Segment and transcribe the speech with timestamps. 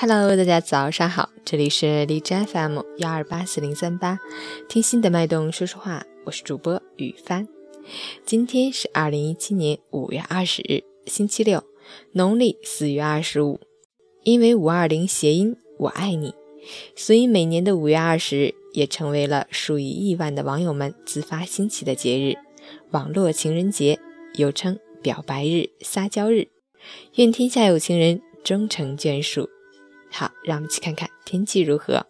[0.00, 4.20] Hello，大家早上好，这里是荔枝 FM 幺二八四零三八，
[4.68, 7.48] 听心的脉动说说话，我是主播雨帆。
[8.24, 11.64] 今天是二零一七年五月二十日，星期六，
[12.12, 13.58] 农历四月二十五。
[14.22, 16.32] 因为五二零谐音“我爱你”，
[16.94, 22.36] 所以每年的五月二十日也成为了数以亿万的网友们自发兴起的节日——
[22.92, 23.98] 网络情人节，
[24.34, 26.46] 又称表白日、撒娇日。
[27.16, 29.50] 愿天下有情人终成眷属。
[30.10, 32.06] 好，让我们去看看天气如何。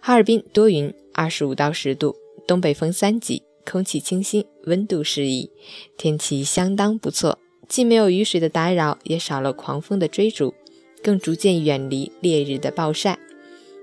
[0.00, 2.16] 哈尔滨多云，二十五到十度，
[2.46, 5.50] 东北风三级，空气清新，温度适宜，
[5.96, 7.38] 天气相当不错。
[7.68, 10.54] 既没有雨水的打扰，也少了狂风的追逐，
[11.02, 13.18] 更逐渐远离烈日的暴晒。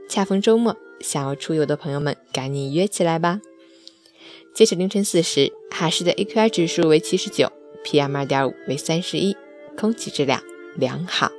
[0.08, 3.42] 恰逢周末，想要出游的朋友们赶紧约起来吧。
[4.54, 7.52] 截止凌晨四时，哈市的 AQI 指数为七十九
[7.86, 9.38] ，PM 二点五为三十一，
[9.78, 10.44] 空气质量
[10.76, 11.32] 良好。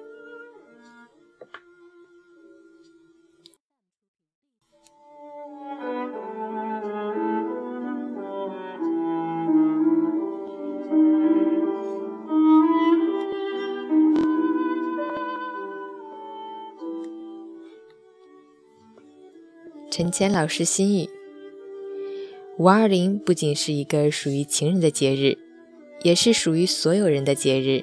[20.00, 21.10] 陈谦老师心语：
[22.56, 25.36] 五二零不仅是一个属于情人的节日，
[26.02, 27.82] 也是属于所有人的节日。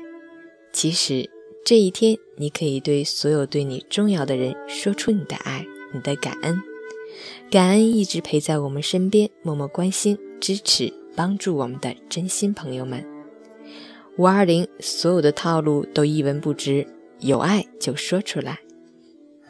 [0.73, 1.29] 其实
[1.63, 6.59] 这一天，你可以对所有对你重要的人说出你的爱、你的感恩，
[7.51, 13.05] 感恩一直陪在我们身边，默默关心、支持、帮助我们的真心朋友们。
[14.17, 16.87] 五二零，所有的套路都一文不值，
[17.19, 18.57] 有爱就说出来。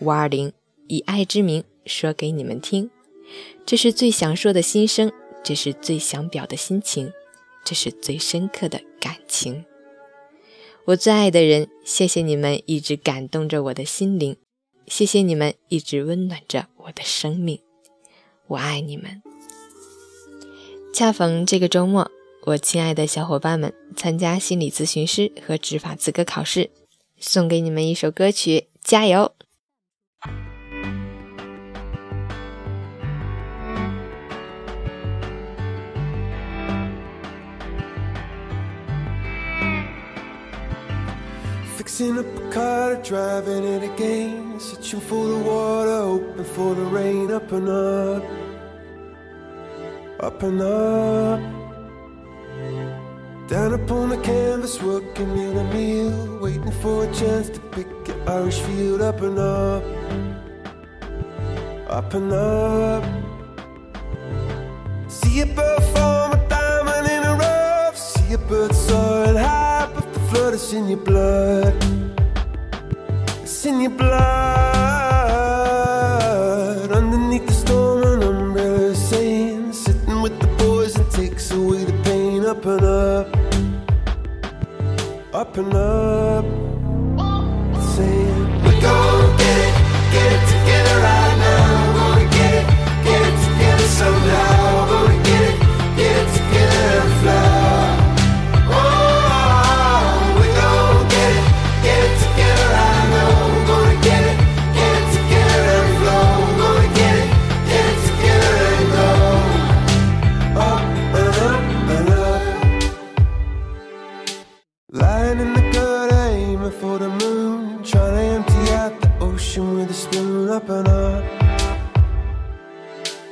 [0.01, 0.51] 五二零，
[0.87, 1.63] 以爱之名。
[1.87, 2.89] 说给你们听，
[3.65, 5.11] 这是最想说的心声，
[5.43, 7.11] 这是最想表的心情，
[7.63, 9.65] 这是最深刻的感情。
[10.85, 14.37] 我最爱的人，谢谢你们一直感动着我的心灵，
[14.87, 17.59] 谢谢你们一直温暖着我的生命，
[18.47, 19.21] 我爱你们。
[20.93, 22.09] 恰逢这个周末，
[22.45, 26.71] 我亲爱的小伙伴们参加心理咨询师和执法资格考试，
[27.19, 29.33] 送给你们一首歌曲，加油
[41.87, 44.59] ！Fixing up a car, driving it again.
[44.59, 47.31] Searching for the water, hoping for the rain.
[47.31, 48.23] Up and up,
[50.19, 51.39] up and up.
[53.47, 56.39] Down upon the canvas, working in a meal.
[56.41, 59.01] Waiting for a chance to pick an Irish field.
[59.01, 59.83] Up and up,
[61.89, 63.03] up and up.
[65.07, 67.97] See a bird form a diamond in a rough.
[67.97, 71.76] See a bird soaring high with the flood, it's in your blood.
[73.67, 74.17] In your blood.
[76.89, 82.45] Underneath the storm, an umbrella saying, sitting with the boys, it takes away the pain.
[82.45, 83.27] Up and up,
[85.33, 86.45] up and up.
[87.95, 88.66] Saying,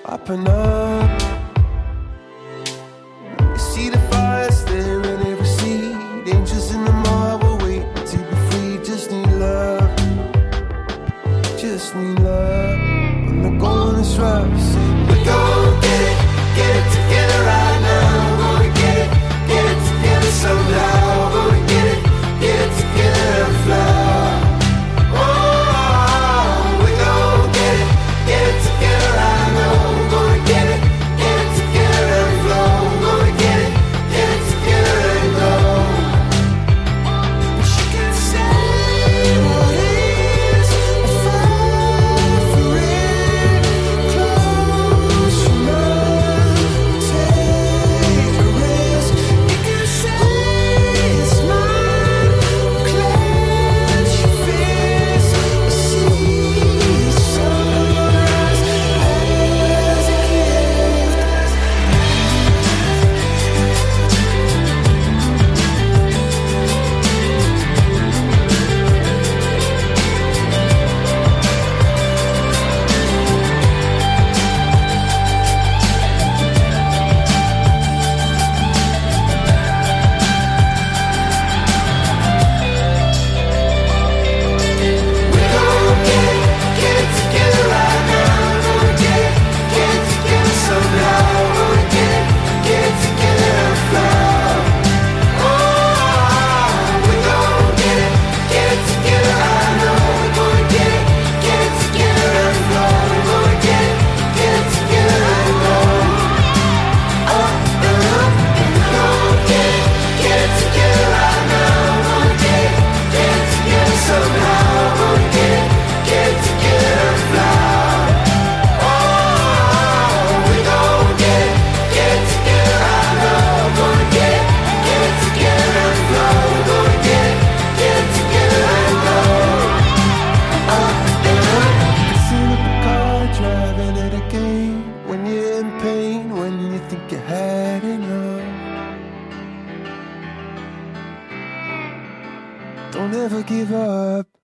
[0.07, 1.14] Open up.